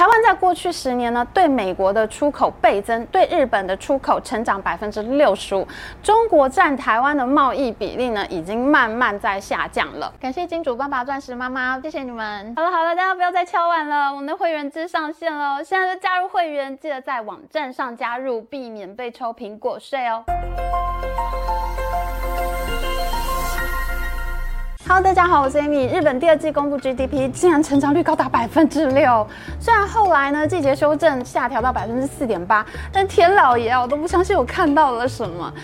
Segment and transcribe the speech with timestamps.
[0.00, 5.68] 台湾在过去十年呢，对美国的出口倍增，对日本的出口成长百分之六十五。
[6.02, 10.10] 中国占台湾的贸易比例呢，已经慢慢在下降了。
[10.18, 12.54] 感谢金主爸爸、钻石妈妈，谢谢你们。
[12.56, 20.24] 好了好了，大家不要再敲碗了，我们的会员制上线了，现在就加入会员，记得在网站上加入，避免被抽苹果税哦。
[24.92, 25.88] Hello，大家好，我是 Amy。
[25.88, 29.24] 日本第二季公布 GDP 竟然成长率高达百分之六，
[29.60, 35.54] 虽然后来呢季节修正下调到百分之四点八，但天老爷啊，我都不相信我看到了什么。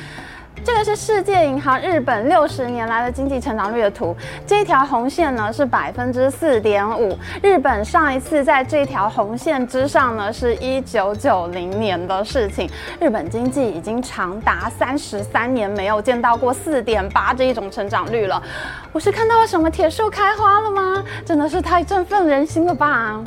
[0.66, 7.16] 这个是世界银行日本六十年来的经济成长率的图，这条红线呢是百分之四点五。
[7.40, 12.68] 日本上一次在这条红线之上呢，是一九九零年的事情。
[12.98, 18.42] 日本经济已经长达三十三年没有见到过四点八这一种成长率了。
[18.90, 21.04] 我是看到了什么铁树开花了吗？
[21.24, 23.22] 真的是太振奋人心了吧！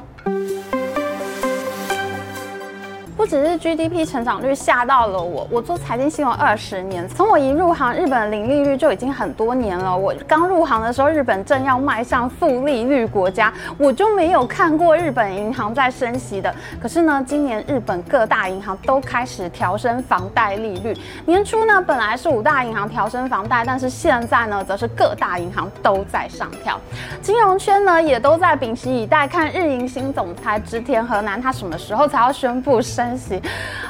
[3.20, 9.94] 不只是 GDP 成长率吓到了我，我做财经新闻二十年，从我一入行，日本零利率就已经很多年了。
[9.94, 16.56] 我刚入行的时候，日本正要迈向负利率国家，我就没有看过日本银行在升息的。
[16.82, 20.98] 可是呢，今年日本各大银行都开始调升房贷利率。
[21.26, 26.80] 年初呢，本来是五大银行调升房贷，但是现在呢，则是各大银行都在上调。
[27.22, 33.09] 金融圈呢，也都在屏息以待，看日银新总裁织田和南他什么时候才要宣布升。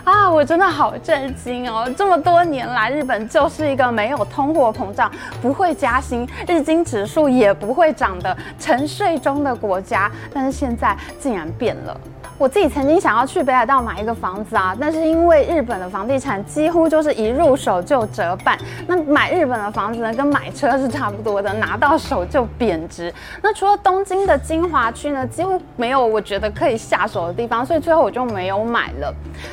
[0.03, 1.89] 啊，我真的好震惊哦！
[1.97, 11.99] 这么多年来，日本就是一个没有通货膨胀、不会加薪、日经指数也不会涨的沉睡中的国家，但是现在竟然变了。
[12.37, 23.13] 我自己曾经想要去北海道买一个房子啊，但是因为日本的房地产几乎就是一入手就折半，那买日本的房子呢，跟买车是差不多的，拿到手就贬值。
[23.41, 29.08] 那除了东京的精华区呢，几乎没有我觉得可以下手的地方，所以最后我就没有买了。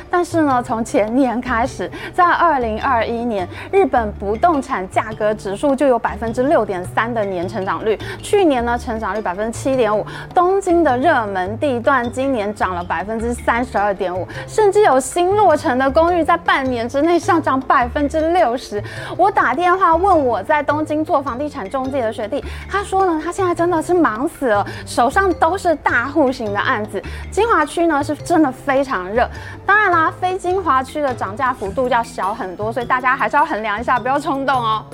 [0.09, 18.83] 但是呢，从前年开始，在二零二一年，日本不动产价格指数就有百分之六点三的年成长率，去年呢成长率百分之七点五，东京的热门地段今年涨了百分之三十二点五，甚至有新落成的公寓在半年之内上涨百分之六十。
[19.17, 27.01] 我打电话问我在东京做房地产中介的学弟，他说呢，他现在真的是忙死了，手上都是大户型的案子。
[27.31, 29.29] 精华区呢是真的非常热，
[29.65, 34.85] 当然啦，非精华区的涨价幅度要小很多，所以大家还是要衡量一下，不要冲动哦。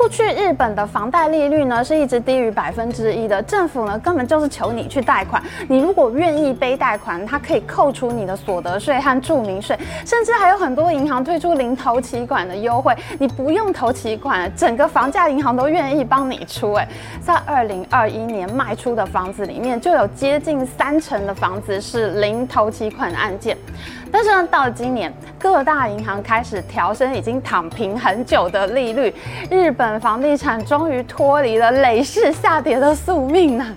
[0.00, 5.42] 过去日本的房贷利率呢是一直低于百分之一的，政府呢根本就是求你去贷款。
[5.68, 16.72] 你如果愿意背贷款，它可以扣除你的所得税和住民税，甚至还有很多银行推出零头期款的优惠，你不用头期款，整个房价银行都愿意帮你出。
[16.72, 16.88] 哎，
[17.20, 23.54] 在二零二一年卖出的房子里面，就有接近三成的房子是零头期款的案件。
[24.12, 29.14] 但是呢，到今年，各大银行开始调升已经躺平很久的利率，
[29.50, 33.76] 日本房地产终于脱离了累世下跌的宿命呢。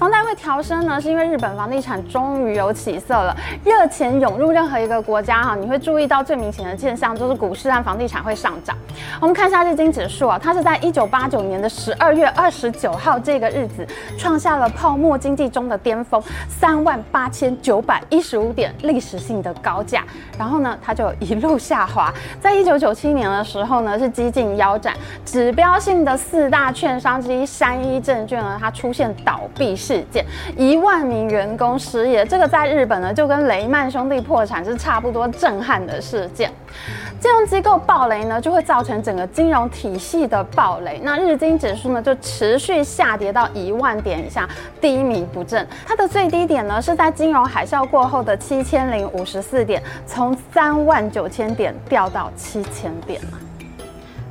[0.00, 8.74] 房贷会调升呢，是因为日本房地产终于有起色了，热钱涌入任何一个国家哈，你会注意到最明显的现象就是股市和房地产会上涨。
[9.20, 20.02] 我们看一下日经指数啊，它是在一九八九年的十二月二十九号这个日子创下了泡沫经济中的巅峰，三万八千九百一十五点历史性的高价，
[20.38, 24.94] 然后呢，它就一路下滑，在一九九七年的时候呢，是几近腰斩，
[25.26, 30.24] 指标性的四大券商之一山一证券呢，它出现倒闭事件，
[30.56, 36.48] 一万名员工失业，这个在日本呢就跟雷曼兄弟破产是差不多震撼的事件。
[37.18, 41.00] 金融机构暴雷呢，就会造成整个金融体系的暴雷。
[41.02, 44.48] 那日经指数呢，就持续下跌到一万点以下，
[44.80, 45.66] 低迷不振。
[45.84, 53.38] 它的最低点呢，是在金融海啸过后的七千零五十四点，从三万九千点掉到七千点了。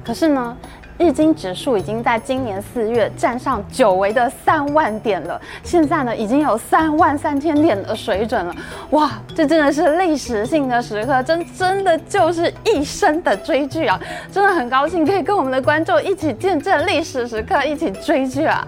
[0.05, 0.57] 可是呢，
[0.99, 8.53] 日经指数已经在今年四月站上久违的三万点了，现在呢已经有三万三千点的水准了，
[8.89, 13.97] 哇，这真的是历史性的时刻，真真的就是一生的追剧啊！
[14.29, 18.67] 真的很高兴可以跟我们的观众一起见证历史时刻，一起追剧啊！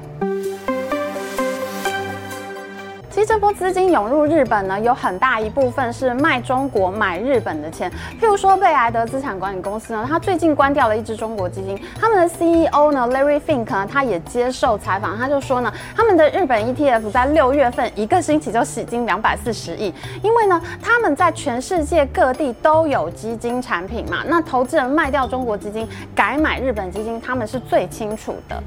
[3.22, 7.88] 其实这波资金涌入日本呢，有很大一部分是卖中国买日本的钱。
[8.20, 11.80] 譬如说，贝莱德资产管理公司呢，他最近关掉了一支中国基金。
[12.00, 19.94] 他们的 CEO 呢，Larry Fink 呢，他也接受采访，他就说呢，他们的日本 ETF 在六月份一个星期就洗金两百四十亿，
[20.24, 28.64] 因为呢，他们在全世界各地都有基金产品嘛，那投资人卖掉中国基金，改买日本基金，他们是最清楚的。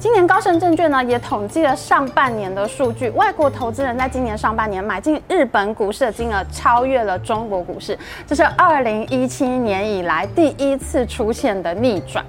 [0.00, 12.24] 今年高盛证券呢也统计了上半年的数据，外国投资人在今年上半年买进日本股市的金额超越了中国股市，这是二零一七年以来第一次出现的逆转。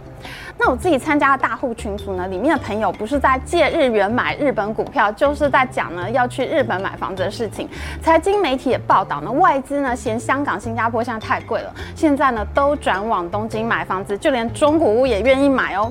[0.57, 7.69] 那我自己参加的大户群组呢，里面的朋友不是在借日元买日本股票，就是在讲呢要去日本买房子的事情。
[8.01, 15.89] 财经媒体也报道呢，外资呢嫌香港、新加坡现在太贵了，现在呢都转往东京买房子，就连中古屋也愿意买哦。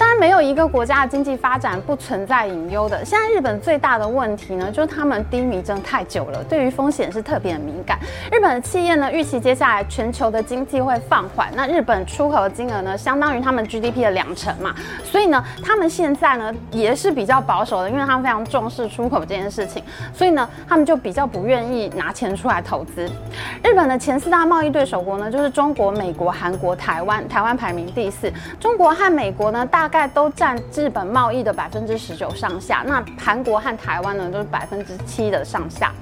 [0.00, 3.04] 当然，没有一个国家的经济发展不存在隐忧的。
[3.04, 7.98] 现在日本最大的问题呢，就是他们低迷真的太久了，对于风险是特别的敏感。
[8.32, 11.52] 日本的企业呢，预期接下来全球的经济会放缓。
[11.54, 14.74] 那日本出口的金额呢，相当于他们 GDP 的两成嘛，
[15.04, 23.04] 所以呢，他们现在呢也是比较保守的，因为他们非常重视出口这件事情，所以呢，他们就比较不愿意拿钱出来投资。
[23.62, 28.32] 日本的前四大贸易对手国呢，就是中国、美国、韩国、台湾，台湾排名第四。
[28.58, 35.92] 中国和美国呢，大概都占日本贸易的百分之十九上下，那韩国和台湾呢都是百分之七的上下。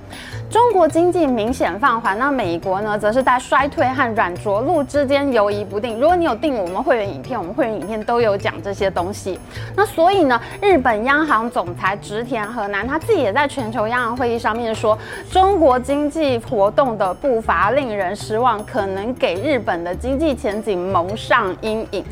[0.50, 6.00] 中国经济明显放缓，那美国呢则是在衰退和软着陆之间游移不定。
[6.00, 9.38] 如果你有订我们会员影片，我们会员影片都有讲这些东西。
[9.76, 14.98] 那所以呢，日本央行总裁植田和男他自己也在全球央行会议上面说，
[15.30, 22.02] 中国经济活动的步伐令人失望，可能给日本的经济前景蒙上阴影。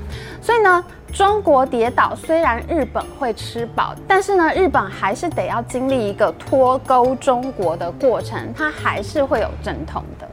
[0.42, 0.84] 所以呢。
[1.16, 10.28] 中国跌倒，虽然日本会吃饱，但是呢，日本还是得要经历一个脱钩中国的过程，它还是会有阵痛的。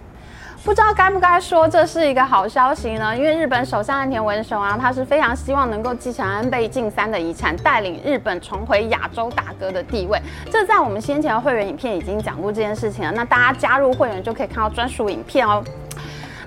[0.62, 3.16] 不知道该不该说这是一个好消息呢？
[3.16, 10.22] 因为日本首相岸田文雄啊，他是非常希望能够继承安倍晋三的遗产，带领日本重回亚洲大哥的地位。
[10.52, 15.64] 这在我们先前的会员影片已经讲过这件事情了，那大家加入会员就可以看到专属影片哦。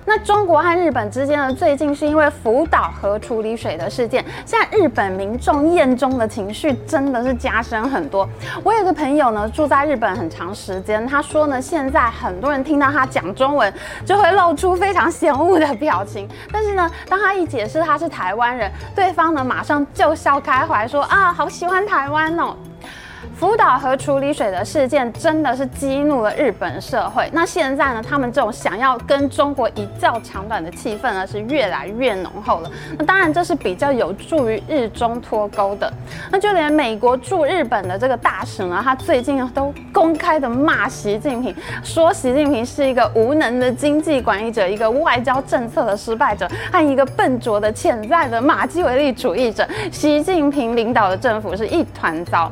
[0.08, 8.26] 那中国和日本之间呢，最近是因为福岛核处理水的事件，现在日本民众厌中的情绪真的是加深很多。
[8.62, 13.72] 我有个朋友呢，住在日本很长时间，他说呢，现在很多人听到他讲中文，
[14.04, 16.28] 就会露出非常嫌恶的表情。
[16.52, 22.54] 但是呢，当他一解释他是台湾人，对方呢马上就笑开怀，说啊，好喜欢台湾哦。
[23.38, 27.28] 福岛核处理水的事件真的是激怒了日本社会。
[27.34, 32.70] 那现在呢，他们这种想要跟中国一较长短的气氛呢，是越来越浓厚了。
[32.98, 35.92] 那当然，这是比较有助于日中脱钩的。
[36.30, 41.54] 那就连美国驻日本的这个大使呢，他最近都公开的骂习近平，
[41.84, 49.68] 说习近平是一个无能的经济管理者，一个外交政策的失败者，和一个笨拙的潜在的马基维利主义者。
[49.92, 52.50] 习近平领导的政府是一团糟。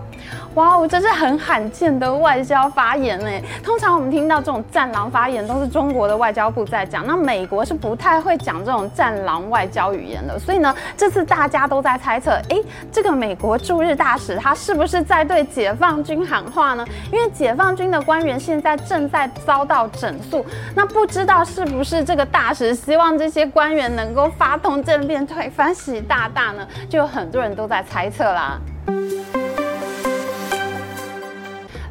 [0.55, 3.43] 哇哦，这是很罕见的外交发言诶！
[3.63, 7.05] 通常我们听到这种战狼发言，都是中国的外交部在讲。
[7.07, 10.39] 那美国是不太会讲这种战狼外交语言的。
[10.39, 12.63] 所以呢，这次大家都在猜测，诶，
[12.93, 16.87] 这个美国驻日大使他是不是在对解放军喊话呢？
[17.13, 26.67] 因为解放军的官员现在正在遭到整肃，那不知道是不是这个大使希望这些官员能够发动政变，推翻习大大呢？
[26.89, 28.61] 就有很多人都在猜测啦。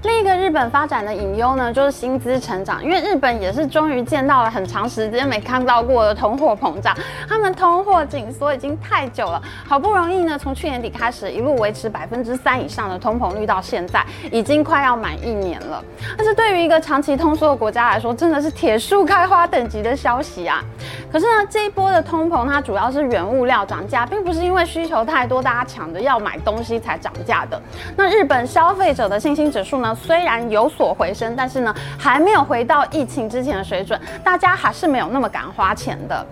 [0.03, 6.95] Please 一个日本发展的隐忧呢，就是薪资成长，因为日本也是终于见到了很长时间没看到过的通货膨胀，
[7.27, 15.83] 他们通货紧缩已经太久了，好不容易呢，从去年底开始一路维持百分之三以上的通膨率，到现在已经快要满一年了。
[16.17, 20.63] 但是对于一个长期通缩的国家来说，真的是铁树开花等级的消息啊！
[21.11, 27.61] 可是呢，这一波的通膨它主要是原物料涨价，并不是因为需求太多，大家抢着要买东西才涨价的。
[27.97, 29.93] 那日本消费者的信心指数呢？
[30.12, 36.23] 虽虽然有所回升，但是呢，还没有回到疫情之前的水准，大家还是没有那么敢花钱的。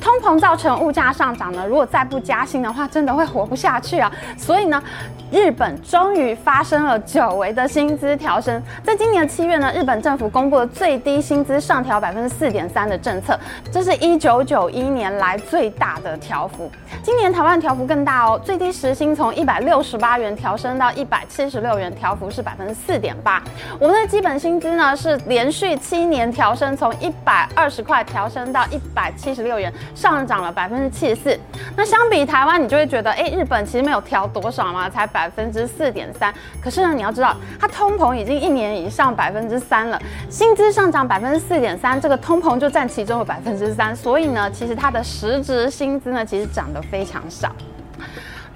[0.00, 4.10] 通膨造成物价上涨呢，如果再不加薪的话，真的会活不下去啊！
[4.36, 4.82] 所以呢，
[5.30, 8.62] 日本终于发生了久违的薪资调升。
[8.82, 13.38] 在今年的七月呢，日本政府公布了最低薪资上调百分之四点三的政策，
[13.70, 16.70] 这是一九九一年来最大的调幅。
[17.02, 23.42] 今年台湾调幅更大哦，最低时薪从一百六十八元调升到一百七十六元，调幅是百分之四点八。
[23.78, 29.72] 我们的基本薪资呢，是连续七年调升，从一百二十块调升到一百七十六元。
[29.94, 31.40] 上涨了百分之七十四，
[31.76, 36.32] 那相比台湾，你就会觉得，哎，日本其实没有调多少嘛，才百百分之四点三。
[36.62, 47.52] 可是呢，你要知道，它通膨已经一年以上百分之三了，薪资上涨百分之四点三，这个通膨就占其中的百分之三，所以呢，其实它的实质薪资呢，其实涨得非常少。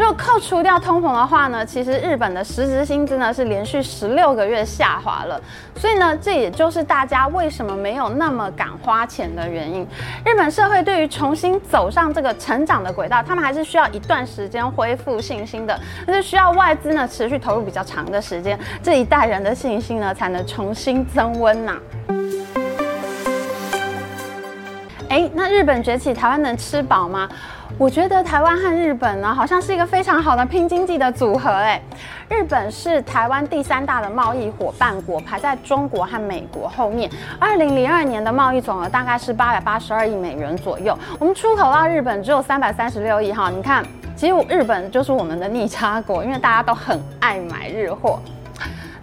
[0.02, 5.40] 如果扣除掉通膨的话呢，其实日本的实质薪资呢是连续十六个月下滑了。
[5.76, 9.86] 所以呢，这也就是大家为什么没有那么敢花钱的原因。
[10.26, 21.78] 日本社会对于重新走上这个成长的轨道，他们还是需要一段时间恢复信心的，那是需要外资呢持续投入比较长的时间，这一代人的信心呢才能重新增温呐、啊。
[25.10, 27.28] 哎，那日本崛起，台湾能吃饱吗？
[27.78, 31.50] 我觉得台湾和日本呢，好像是一个非常好的拼经济的组合。
[31.50, 31.80] 哎，
[32.28, 37.10] 日本是台湾第三大的贸易伙伴国，排在中国和美国后面。
[37.40, 43.32] 二零零二年的贸易总额大概是八百八十二亿美元左右，我们出口到日本只有三百三十六亿。
[43.32, 48.20] 哈，你看，其实日本就是我们的逆差国，因为大家都很爱买日货。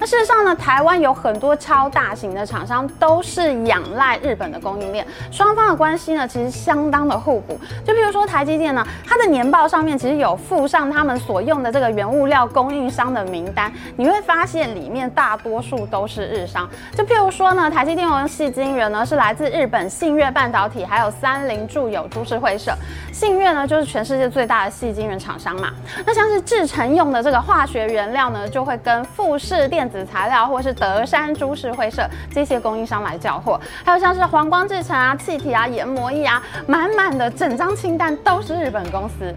[0.01, 7.60] 那事实上呢，台湾有很多超大型的厂商都是仰赖日本的供应链，双方的关系呢其实相当的互补。
[7.86, 16.65] 就比如说台积电呢，它的年报上面其实有附上他们所用的这个原物料供应商的名单，你会发现里面大多数都是日商。
[16.96, 22.72] 就譬如说呢，台积电用细晶圆呢是来自日本信越半导体，还有三菱住友株式会社。
[23.12, 25.74] 信越呢就是全世界最大的细晶圆厂商嘛。
[26.06, 29.88] 那像是制程用的这个化学原料呢，就会跟富士电。
[29.89, 39.34] 子材料或是德山株式会社这些供应商来交货，还有像是黄光制成啊、气体啊、研磨液啊，满满的整张清单都是日本公司。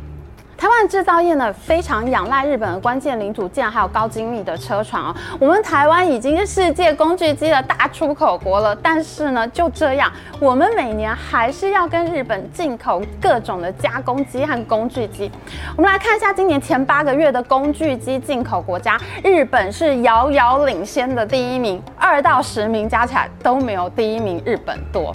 [0.63, 5.17] 台湾制造业呢，非常仰赖日本的关键零组件，还有高精密的车床哦。
[5.41, 15.29] 我们台湾已经是世界工具机的大出口国了，但是呢，就这样，我们每年还是要跟日本进口各种的加工机和工具机。
[15.77, 25.13] 我们来看一下今年前八个月的工具机进口国家，日本是遥遥领先的第一名，二到十名加起来都没有第一名日本多。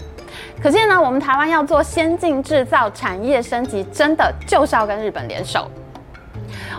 [0.62, 5.70] 可见呢，我们台湾要做先进制造、产业升级，真的就是要跟日本联手。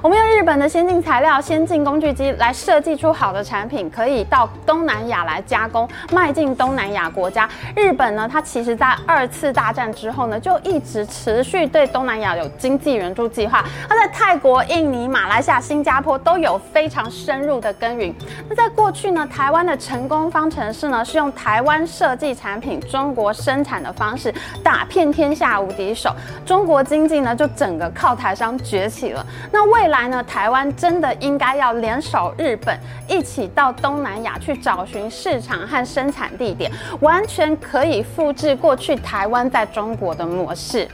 [0.01, 7.49] 我们用日本的先进材料、先进工具机来设计出好的产品，可以到东南亚来加工，迈进东南亚国家。
[7.75, 13.65] 日本呢，它其实在二次大战之后呢，就一直持续对东南亚有经济援助计划。
[13.89, 18.15] 它在泰国、印尼、马来西亚、新加坡都有非常深入的耕耘。
[18.49, 26.15] 那在过去呢，台湾的成功方程式呢，是用台湾设计产品、中国生产的方式打遍天下无敌手。
[26.47, 29.27] 中国经济呢，就整个靠台商崛起了。
[29.51, 32.79] 那为来呢，台湾真的应该要联手日本，
[33.09, 40.89] 一起到东南亚去找寻市场和生产地点，完全可以复制过去台湾在中国的模式。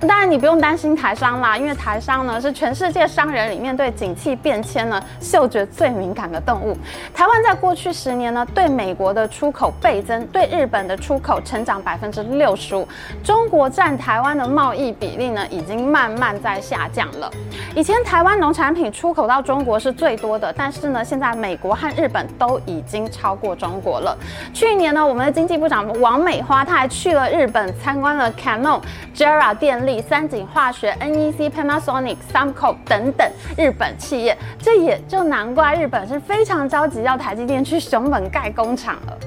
[0.00, 6.76] 当然，你不用担心台商啦，因为台商呢是全世界商人里面对景气变迁呢嗅觉最敏感的动物。
[7.14, 12.86] 台湾在过去十年呢对美国的出口倍增，对日本的出口成长百分之六十五。
[13.22, 17.30] 中国占台湾的贸易比例呢已经慢慢在下降了。
[17.74, 24.16] 以前台湾农产品出口到中国是最多的，但是呢现在美国和日本都已经超过中国了。
[24.52, 28.80] 去年呢我们的经济部长王美花她还去了日本参观了 Canon、
[29.14, 29.54] JERA
[30.02, 39.18] 三井化学、NEC、Panasonic、Sumco 等等日本企业，这也就难怪日本是非常着急要台积电去熊本盖工厂了。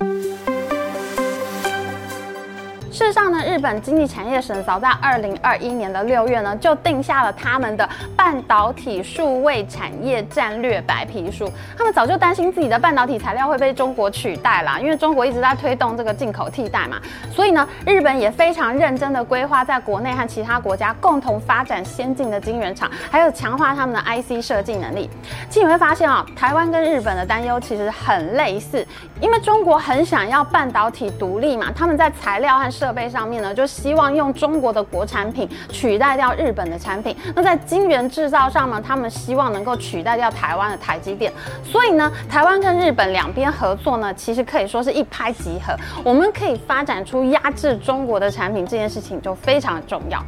[2.98, 11.48] 事实上呢，日本经济产业省早在二零二一年的六月呢，就定下了他们的半导体数位产业战略白皮书。
[11.78, 17.00] 他们早就担心自己的半导体材料会被中国取代啦，因为中国一直在推动这个进口替代嘛。
[17.32, 25.08] 所以呢，日本也非常认真的规划在国内和其他国家共同发展先进的晶圆厂，还有强化他们的 IC 设计能力。
[25.52, 28.84] 其实你会发现啊，台湾跟日本的担忧其实很类似，
[29.22, 37.14] 因为中国很想要半导体独立嘛，他们在材料和设设备上面呢，就希望用中国的国产品取代掉日本的产品。
[37.36, 41.30] 那在晶圆制造上呢，他们希望能够取代掉台湾的台积电。
[41.66, 45.76] 所以呢，台湾跟日本两边合作呢，其实可以说是一拍即合。
[46.02, 50.24] 我们可以发展出压制中国的产品，这件事情就非常重要。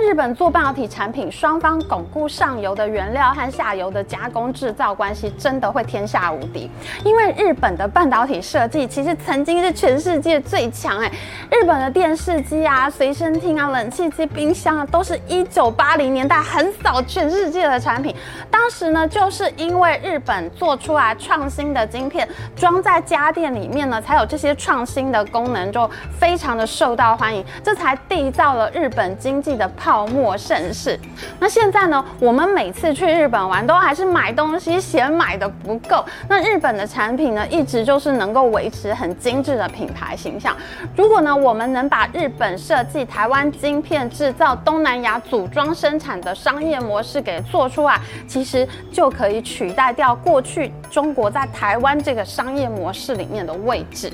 [0.00, 6.70] 日本做半导体产品，双方巩固上游的原料和下游的加工制造关系，真的会天下无敌。
[7.04, 11.12] 因为日本的半导体设计其实曾经是全世界最强哎，
[11.50, 18.14] 日本的电视机啊、随身听啊、冷气机、冰箱啊，都是一九八零年代横扫全世界的产品。
[18.50, 22.26] 当时呢，就是因为日本做出来创新的晶片，
[22.56, 25.88] 装在家电里面呢，才有这些创新的功能，就
[26.18, 29.50] 非常的受到欢迎，这才缔造了日本经济。
[29.50, 30.96] 济的泡泡沫盛世。
[31.40, 36.04] 那现在呢，我们每次去日本玩，都还是买东西嫌买的不够。
[36.28, 40.56] 那日本的产品呢，一直就是能够维持很精致的品牌形象。
[40.94, 54.12] 如果呢，我们能把日本设计、台湾晶片制造、东南亚组装生产的商业模式给做出来，其实就可以取代掉过去中国在台湾这个商业模式里面的位置。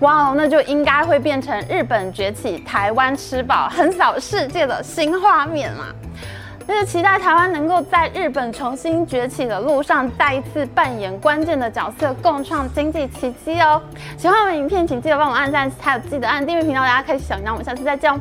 [0.00, 5.94] 哇哦，那就应该会变成日本崛起、台湾吃饱、横扫世界的新画面啦。
[6.66, 13.82] 那就期待台湾能够在日本重新崛起的路上，再一次扮演关键的角色，共创经济奇迹哦。
[14.16, 17.50] 喜欢我们影片，请记得帮我按赞，还有记得按订阅频道，大家可以小铃铛。
[17.52, 18.18] 我们下次再见哦。